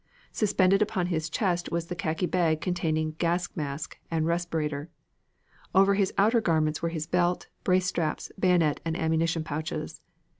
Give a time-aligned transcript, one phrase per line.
[0.31, 4.89] Suspended upon his chest was the khaki bag containing gas mask and respirator.
[5.75, 10.01] Over his outer garments were his belt, brace straps, bayonet and ammunition pouches.